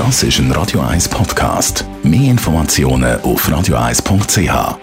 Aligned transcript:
Das 0.00 0.22
ist 0.22 0.38
ein 0.38 0.50
Radio 0.52 0.80
1 0.80 1.10
Podcast. 1.10 1.84
Mehr 2.02 2.30
Informationen 2.30 3.20
auf 3.20 3.46
radio1.ch. 3.46 4.78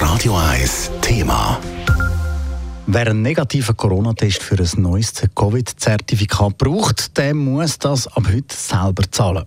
Radio 0.00 0.36
1 0.36 0.90
Thema. 1.00 1.58
Wer 2.86 3.08
einen 3.08 3.22
negativen 3.22 3.76
Corona-Test 3.76 4.44
für 4.44 4.60
ein 4.60 4.80
neues 4.80 5.12
Covid-Zertifikat 5.34 6.56
braucht, 6.56 7.18
der 7.18 7.34
muss 7.34 7.80
das 7.80 8.06
ab 8.06 8.28
heute 8.32 8.54
selber 8.54 9.02
zahlen. 9.10 9.44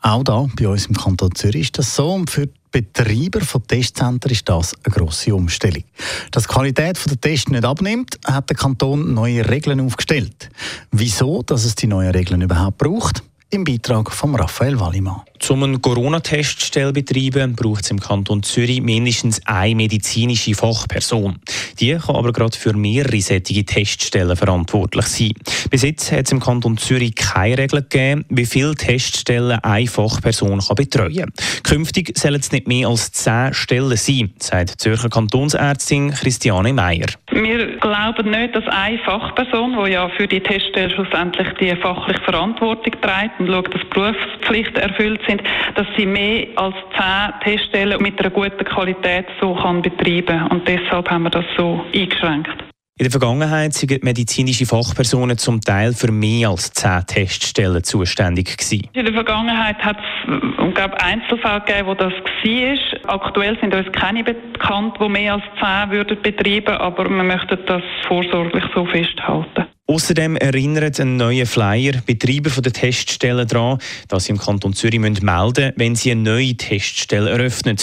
Auch 0.00 0.24
da 0.24 0.48
bei 0.56 0.66
uns 0.66 0.86
im 0.86 0.96
Kanton 0.96 1.32
Zürich 1.36 1.66
ist 1.66 1.78
das 1.78 1.94
so 1.94 2.12
und 2.12 2.28
für 2.28 2.48
die 2.48 2.52
Betreiber 2.72 3.40
von 3.40 3.64
Testzentren 3.64 4.32
ist 4.32 4.48
das 4.48 4.74
eine 4.82 4.94
grosse 4.94 5.32
Umstellung. 5.32 5.84
Dass 6.32 6.42
die 6.42 6.52
Qualität 6.52 6.98
der 7.08 7.20
Tests 7.20 7.52
nicht 7.52 7.64
abnimmt, 7.64 8.18
hat 8.24 8.50
der 8.50 8.56
Kanton 8.56 9.14
neue 9.14 9.48
Regeln 9.48 9.80
aufgestellt. 9.80 10.47
Wieso, 10.90 11.42
dass 11.42 11.64
es 11.64 11.74
die 11.74 11.86
neuen 11.86 12.10
Regeln 12.12 12.40
überhaupt 12.40 12.78
braucht? 12.78 13.22
Im 13.50 13.64
Beitrag 13.64 14.12
von 14.12 14.34
Raphael 14.34 14.78
Wallimann. 14.78 15.22
Um 15.48 15.62
einen 15.62 15.80
Corona-Test 15.80 16.60
zu 16.60 16.92
betreiben, 16.92 17.56
braucht 17.56 17.84
es 17.84 17.90
im 17.90 17.98
Kanton 17.98 18.42
Zürich 18.42 18.82
mindestens 18.82 19.40
eine 19.46 19.74
medizinische 19.74 20.54
Fachperson. 20.54 21.38
Die 21.80 21.96
kann 21.96 22.16
aber 22.16 22.32
gerade 22.32 22.56
für 22.56 22.72
mehrere 22.72 23.20
solche 23.20 23.64
Teststellen 23.64 24.36
verantwortlich 24.36 25.06
sein. 25.06 25.32
Bis 25.70 25.82
jetzt 25.82 26.10
hat 26.10 26.26
es 26.26 26.32
im 26.32 26.40
Kanton 26.40 26.76
Zürich 26.76 27.14
keine 27.14 27.58
Regeln 27.58 27.86
gegeben, 27.88 28.24
wie 28.28 28.46
viele 28.46 28.74
Teststellen 28.74 29.58
eine 29.60 29.86
Fachperson 29.86 30.58
kann 30.58 30.74
betreuen 30.74 31.16
kann. 31.16 31.32
Künftig 31.62 32.16
sollen 32.18 32.40
es 32.40 32.50
nicht 32.50 32.66
mehr 32.66 32.88
als 32.88 33.12
zehn 33.12 33.54
Stellen 33.54 33.96
sein, 33.96 34.30
sagt 34.38 34.70
die 34.70 34.76
Zürcher 34.76 35.08
Kantonsärztin 35.08 36.10
Christiane 36.12 36.72
Meyer. 36.72 37.06
Wir 37.30 37.76
glauben 37.78 38.30
nicht, 38.30 38.56
dass 38.56 38.66
eine 38.68 38.98
Fachperson, 38.98 39.76
die 39.84 39.92
ja 39.92 40.08
für 40.16 40.26
die 40.26 40.40
Teststelle 40.40 40.90
schlussendlich 40.90 41.48
die 41.60 41.76
fachliche 41.76 42.20
Verantwortung 42.22 42.92
trägt 43.00 43.38
und 43.38 43.48
schaut, 43.48 43.74
dass 43.74 43.84
Berufspflichten 43.90 44.76
erfüllt 44.76 45.20
sind, 45.28 45.42
dass 45.74 45.86
sie 45.96 46.06
mehr 46.06 46.46
als 46.56 46.74
zehn 46.96 47.40
Teststellen 47.44 48.02
mit 48.02 48.18
einer 48.18 48.30
guten 48.30 48.64
Qualität 48.64 49.26
so 49.40 49.54
kann 49.54 49.82
betreiben 49.82 50.46
Und 50.48 50.66
deshalb 50.66 51.10
haben 51.10 51.24
wir 51.24 51.30
das 51.30 51.44
so 51.56 51.67
eingeschränkt. 51.92 52.64
In 53.00 53.04
der 53.04 53.12
Vergangenheit 53.12 53.74
sind 53.74 54.02
medizinische 54.02 54.66
Fachpersonen 54.66 55.38
zum 55.38 55.60
Teil 55.60 55.92
für 55.92 56.10
mehr 56.10 56.48
als 56.48 56.72
zehn 56.72 57.06
Teststellen 57.06 57.84
zuständig 57.84 58.56
gewesen. 58.56 58.88
In 58.92 59.04
der 59.04 59.14
Vergangenheit 59.14 59.78
hat 59.78 59.98
es 59.98 60.74
glaube 60.78 61.00
Einzelfälle 61.00 61.60
gegeben, 61.60 61.88
wo 61.88 61.94
das 61.94 62.12
war. 62.12 63.14
Aktuell 63.14 63.58
sind 63.60 63.74
uns 63.74 63.86
keine 63.92 64.24
bekannt, 64.24 64.96
die 65.00 65.08
mehr 65.08 65.34
als 65.34 65.44
zehn 65.60 65.90
würden 65.90 66.20
betreiben, 66.22 66.76
aber 66.76 67.08
wir 67.08 67.22
möchten 67.22 67.58
das 67.66 67.82
vorsorglich 68.06 68.64
so 68.74 68.84
festhalten. 68.86 69.66
Außerdem 69.90 70.36
erinnert 70.36 71.00
ein 71.00 71.16
neuer 71.16 71.46
Flyer 71.46 71.94
Betreiber 72.04 72.50
der 72.60 72.72
Teststellen 72.72 73.48
daran, 73.48 73.78
dass 74.08 74.26
sie 74.26 74.32
im 74.32 74.38
Kanton 74.38 74.74
Zürich 74.74 75.00
melden 75.00 75.24
müssen, 75.24 75.72
wenn 75.76 75.96
sie 75.96 76.10
eine 76.10 76.20
neue 76.20 76.56
Teststelle 76.56 77.30
eröffnen. 77.30 77.78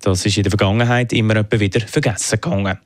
Das 0.00 0.24
ist 0.24 0.36
in 0.36 0.44
der 0.44 0.52
Vergangenheit 0.52 1.12
immer 1.12 1.34
wieder 1.50 1.80
vergessen 1.80 2.40
gegangen. 2.40 2.78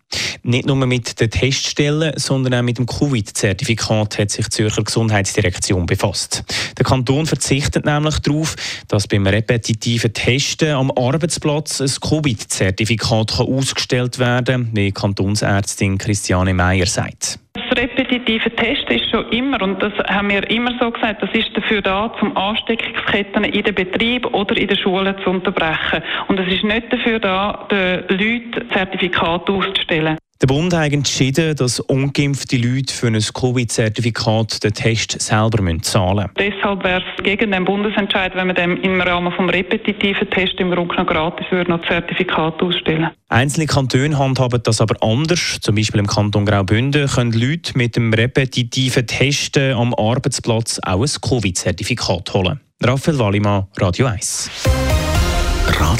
Nicht 0.42 0.66
nur 0.66 0.76
mit 0.76 1.20
den 1.20 1.30
Teststellen, 1.30 2.12
sondern 2.16 2.54
auch 2.54 2.62
mit 2.62 2.78
dem 2.78 2.86
Covid-Zertifikat 2.86 4.18
hat 4.18 4.30
sich 4.30 4.46
die 4.46 4.50
Zürcher 4.50 4.82
Gesundheitsdirektion 4.82 5.86
befasst. 5.86 6.44
Der 6.78 6.84
Kanton 6.84 7.26
verzichtet 7.26 7.84
nämlich 7.84 8.18
darauf, 8.20 8.56
dass 8.88 9.06
beim 9.06 9.26
repetitiven 9.26 10.12
Testen 10.12 10.70
am 10.70 10.90
Arbeitsplatz 10.90 11.80
ein 11.80 11.90
Covid-Zertifikat 12.00 13.40
ausgestellt 13.40 14.18
werden 14.18 14.66
kann, 14.66 14.76
wie 14.76 14.92
Kantonsärztin 14.92 15.98
Christiane 15.98 16.54
Meyer 16.54 16.86
sagt 16.86 17.38
repetitive 17.82 18.50
Testen 18.54 18.96
ist 18.96 19.10
schon 19.10 19.28
immer, 19.30 19.60
und 19.62 19.82
das 19.82 19.92
haben 20.08 20.30
wir 20.30 20.48
immer 20.50 20.72
so 20.80 20.90
gesagt, 20.90 21.22
das 21.22 21.30
ist 21.32 21.56
dafür 21.56 21.82
da, 21.82 22.06
um 22.20 22.36
Ansteckungsketten 22.36 23.44
in 23.44 23.62
den 23.62 23.74
Betrieb 23.74 24.26
oder 24.34 24.56
in 24.56 24.68
den 24.68 24.76
Schulen 24.76 25.14
zu 25.22 25.30
unterbrechen. 25.30 26.02
Und 26.28 26.38
es 26.38 26.52
ist 26.52 26.64
nicht 26.64 26.92
dafür 26.92 27.18
da, 27.18 27.66
den 27.70 28.04
Leuten 28.08 28.70
Zertifikate 28.72 29.52
auszustellen. 29.52 30.16
Der 30.42 30.48
Bund 30.48 30.74
hat 30.74 30.92
entschieden, 30.92 31.54
dass 31.54 31.78
ungeimpfte 31.78 32.56
Leute 32.56 32.92
für 32.92 33.06
ein 33.06 33.20
Covid-Zertifikat 33.20 34.64
den 34.64 34.74
Test 34.74 35.22
selber 35.22 35.62
zahlen 35.82 36.28
müssen. 36.34 36.52
Deshalb 36.56 36.82
wäre 36.82 37.00
es 37.16 37.22
gegen 37.22 37.52
den 37.52 37.64
Bundesentscheid, 37.64 38.34
wenn 38.34 38.48
man 38.48 38.56
dem 38.56 38.76
im 38.82 39.00
Rahmen 39.00 39.30
des 39.30 39.54
repetitiven 39.54 40.28
Tests 40.30 40.58
im 40.58 40.72
Grunde 40.72 40.96
noch 40.96 41.06
gratis 41.06 41.46
würde, 41.50 41.70
noch 41.70 41.86
Zertifikat 41.86 42.60
ausstellen 42.60 43.10
Einzelne 43.28 43.66
Kantone 43.66 44.18
handhaben 44.18 44.60
das 44.64 44.80
aber 44.80 44.96
anders. 45.00 45.58
Zum 45.60 45.76
Beispiel 45.76 46.00
im 46.00 46.08
Kanton 46.08 46.44
Graubünden 46.44 47.06
können 47.06 47.32
Leute 47.32 47.78
mit 47.78 47.94
dem 47.94 48.12
repetitiven 48.12 49.06
Testen 49.06 49.74
am 49.74 49.94
Arbeitsplatz 49.94 50.80
auch 50.84 51.02
ein 51.02 51.20
Covid-Zertifikat 51.20 52.34
holen. 52.34 52.58
Raphael 52.82 53.18
Wallimann, 53.20 53.68
Radio 53.78 54.06
1. 54.06 54.50